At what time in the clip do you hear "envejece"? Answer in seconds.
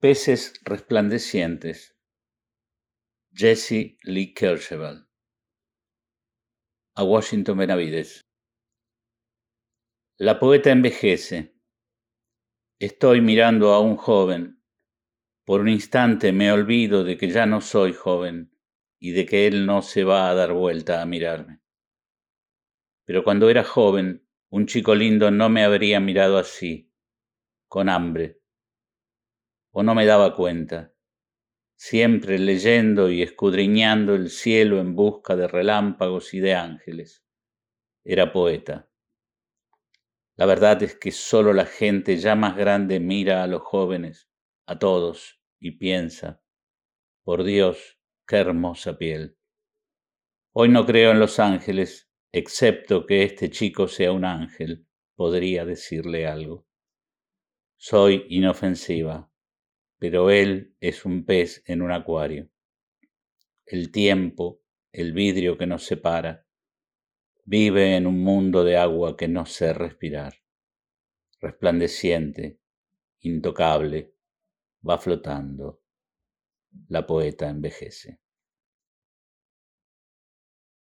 10.70-11.52, 77.48-78.20